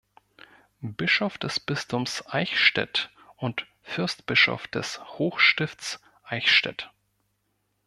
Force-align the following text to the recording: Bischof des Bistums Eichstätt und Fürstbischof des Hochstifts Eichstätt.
Bischof 0.81 1.37
des 1.37 1.59
Bistums 1.59 2.23
Eichstätt 2.27 3.11
und 3.35 3.67
Fürstbischof 3.83 4.67
des 4.67 4.99
Hochstifts 5.19 6.01
Eichstätt. 6.23 6.89